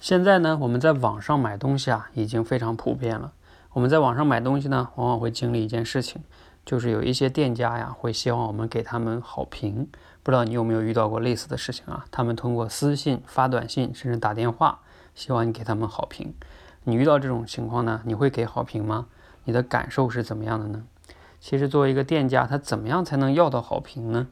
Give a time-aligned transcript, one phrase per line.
[0.00, 3.32] 现在呢，我们在网上买东西啊，已经非常普遍了。
[3.72, 6.22] 我们在网上买东西呢，往往会经历一件事情，
[6.64, 9.88] 就是有一些店家呀，会希望我们给他们好评。
[10.22, 12.04] 不知道你有没有遇到过类似的事情啊？
[12.12, 14.80] 他们通过私信、发短信，甚至打电话，
[15.16, 16.32] 希望你给他们好评。
[16.84, 19.06] 你遇到这种情况呢，你会给好评吗？
[19.44, 20.84] 你的感受是怎么样的呢？
[21.40, 24.28] 其实作为一个店家，他怎么样才能要到好评呢？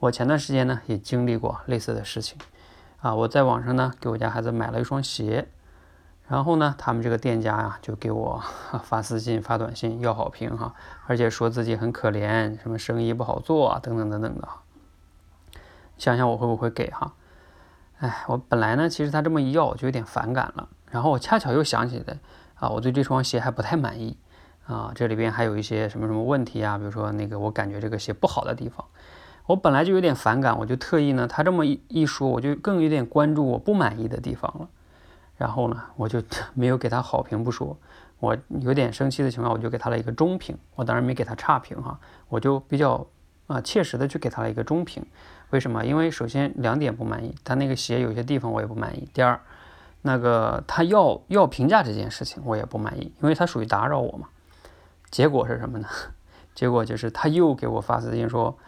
[0.00, 2.36] 我前段时间呢，也经历过类似的事情。
[3.00, 5.48] 啊，我在网上呢给我家孩子买了一双鞋，
[6.26, 8.42] 然后呢，他们这个店家呀就给我
[8.82, 10.74] 发私信、发短信要好评哈，
[11.06, 14.48] 而且说自己很可怜，什么生意不好做啊，等等等等的。
[15.96, 17.14] 想想我会不会给哈？
[18.00, 20.68] 哎，我本来呢，其实他这么一要，我就有点反感了。
[20.90, 22.18] 然后我恰巧又想起来，
[22.56, 24.16] 啊，我对这双鞋还不太满意
[24.66, 28.84] 啊，这里边还有一些什么什么问题啊，比如说那个我感觉这个鞋不好的地方。
[29.48, 34.68] 我本来就有点反感，我就特意呢，他这么一一说，我就更有点关注我不满意的地方了。
[35.38, 37.74] 然后呢，我就 没有给他好评不说，
[38.18, 40.54] 我有点生气的情况，我就给他了一个中评。
[40.74, 43.06] 我当然没给他差评哈，我就比较
[43.46, 45.02] 啊切实的去给他了一个中评。
[45.48, 45.82] 为什么？
[45.82, 49.08] 因为首先两点不满意，他那个鞋有些地方我也不满意。
[49.14, 49.40] 第二，
[50.02, 54.28] 那个他要要评价这件事情我也不满意，因为他属于打扰我嘛。
[55.10, 55.88] 结果是什么呢？
[56.54, 58.58] 结果就是他又给我发私信说。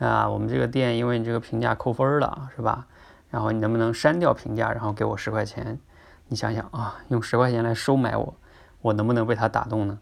[0.00, 2.86] 啊，我们这个店因为你这个评价扣分了，是吧？
[3.30, 5.78] 然后你能不能删掉评价，然后给我十块钱？
[6.26, 8.34] 你想想啊，用十块钱来收买我，
[8.80, 9.98] 我能不能被他打动呢？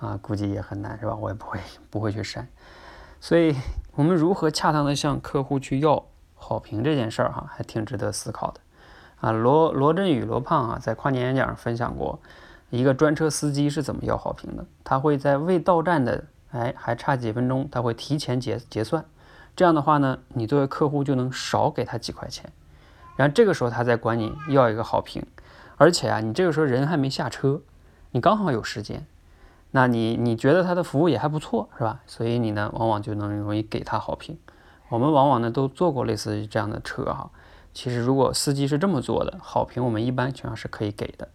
[0.00, 1.14] 啊，估计也很难，是吧？
[1.14, 1.58] 我也不会
[1.90, 2.46] 不会去删。
[3.20, 3.56] 所以，
[3.94, 8.60] 我们如何恰当的向客户去要好评这件事儿，哈，还挺值得思考的。
[9.20, 12.20] 啊，罗罗振宇罗胖啊，在跨年演讲上分享过
[12.70, 14.64] 一个专车司机是怎么要好评的。
[14.84, 19.04] 他会在未到站的，哎，还差几分钟，他会提前结结算。
[19.56, 22.50] 这样的话呢，你作为客户就能少给他几块钱，
[23.16, 25.24] 然后这个时候他再管你要一个好评，
[25.76, 27.60] 而且啊，你这个时候人还没下车，
[28.10, 29.06] 你刚好有时间，
[29.70, 32.00] 那你你觉得他的服务也还不错，是吧？
[32.06, 34.38] 所以你呢，往往就能容易给他好评。
[34.88, 37.30] 我们往往呢都坐过类似于这样的车哈，
[37.72, 41.28] 其实如果司机是这么做的，好评我们一般情况下是可以给的。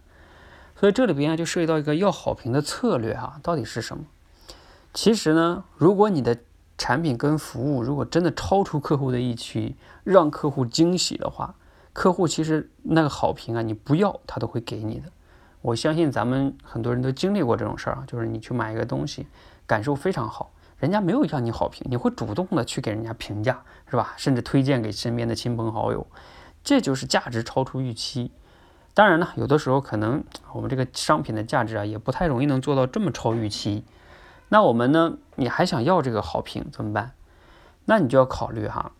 [0.75, 4.03] 所以这里边就涉及到一个要好评的策略哈，到底是什么？
[4.93, 6.37] 其实呢，如果你的
[6.79, 9.75] 产品跟服务如果真的超出客户的预期，
[10.05, 11.53] 让客户惊喜的话，
[11.91, 15.11] 客户其实那个好评啊，你不要他都会给你的。
[15.61, 19.27] 我相信咱们很多人都经历过这种事儿啊，就是你去买一个东西，
[19.67, 24.13] 感受非常好，人家没有要你好评，你会主动的去给人家评价，是吧？
[24.15, 26.07] 甚至推荐给身边的亲朋好友，
[26.63, 28.31] 这就是价值超出预期。
[28.93, 30.23] 当然呢，有的时候可能
[30.53, 33.83] 我们这个商品的价值啊，也不太容易能做到这么超预期。
[34.49, 35.17] 那我们呢？
[35.35, 37.13] 你还想要这个好评怎么办？
[37.85, 38.91] 那你就要考虑哈，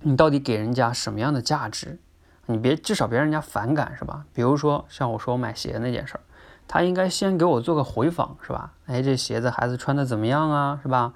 [0.00, 1.98] 你到底给人家什么样的价值？
[2.46, 4.24] 你别至少别让人家反感是吧？
[4.34, 6.20] 比如说像我说我买鞋那件事儿，
[6.66, 8.72] 他应该先给我做个回访是吧？
[8.86, 10.80] 哎，这鞋子孩子穿的怎么样啊？
[10.82, 11.12] 是吧？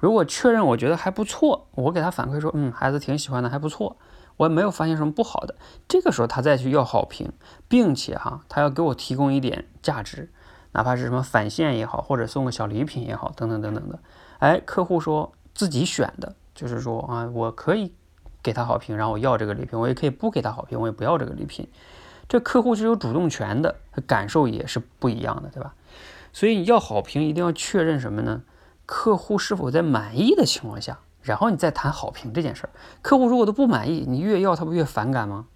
[0.00, 3.96] 如果确认我觉得还不错，我给他反馈说，嗯，孩子挺喜欢的，还不错，
[4.36, 5.54] 我也没有发现什么不好的。
[5.88, 7.32] 这个时候他再去要好评，
[7.68, 10.30] 并且哈，他要给我提供一点价值。
[10.74, 13.98] 哪怕是什么返现也好，或者送个小礼品也好，等等等等的，
[14.40, 17.94] 哎，客户说自己选的，就是说啊，我可以
[18.42, 21.68] 给他好评，然后我要这个礼品，我也可以不给他好评，我也不要这个礼品，
[22.28, 23.76] 这客户是有主动权的，
[24.06, 25.74] 感受也是不一样的，对吧？
[26.32, 28.42] 所以你要好评一定要确认什么呢？
[28.84, 32.70] 客户是否在满意的情况下，然后你再谈好评这件事儿。
[33.00, 35.46] 客户如果都不满意，你越要他不越反感吗？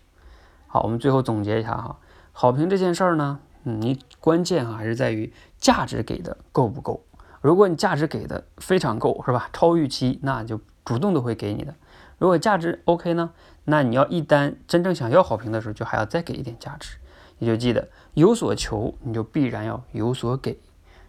[0.68, 1.96] 好，我们最后总结一下哈，
[2.32, 3.40] 好评这件事儿呢。
[3.68, 7.04] 你关键哈还是在于价值给的够不够。
[7.40, 9.48] 如果你价值给的非常够，是吧？
[9.52, 11.74] 超预期，那就主动都会给你的。
[12.18, 13.30] 如果价值 OK 呢，
[13.64, 16.96] 那你要一旦真正想要好评的时候，就还要再给一点价值。
[17.38, 20.58] 你就记得有所求，你就必然要有所给，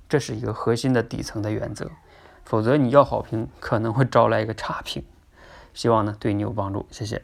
[0.07, 1.89] 这是一个核心的底层的原则。
[2.45, 5.03] 否则你要好评，可能会招来一个差评。
[5.73, 7.23] 希望呢对你有帮助，谢谢。